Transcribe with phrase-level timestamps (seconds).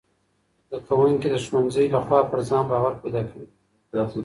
[0.67, 3.47] زدهکوونکي د ښوونځي له خوا پر ځان باور پیدا کوي.